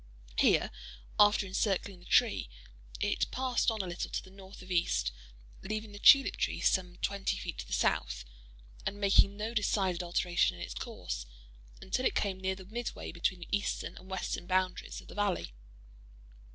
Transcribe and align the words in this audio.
Here, 0.39 0.71
after 1.19 1.45
encircling 1.45 1.99
the 1.99 2.05
tree, 2.05 2.49
it 3.01 3.29
passed 3.29 3.69
on 3.69 3.83
a 3.83 3.85
little 3.85 4.09
to 4.09 4.23
the 4.23 4.31
north 4.31 4.63
of 4.63 4.71
east, 4.71 5.11
leaving 5.61 5.91
the 5.91 5.99
tulip 5.99 6.37
tree 6.37 6.59
some 6.59 6.95
twenty 7.03 7.37
feet 7.37 7.59
to 7.59 7.67
the 7.67 7.73
south, 7.73 8.25
and 8.83 8.99
making 8.99 9.37
no 9.37 9.53
decided 9.53 10.01
alteration 10.01 10.57
in 10.57 10.63
its 10.63 10.73
course 10.73 11.27
until 11.83 12.07
it 12.07 12.15
came 12.15 12.39
near 12.39 12.55
the 12.55 12.65
midway 12.65 13.11
between 13.11 13.41
the 13.41 13.49
eastern 13.55 13.95
and 13.97 14.09
western 14.09 14.47
boundaries 14.47 15.01
of 15.01 15.07
the 15.07 15.13
valley. 15.13 15.53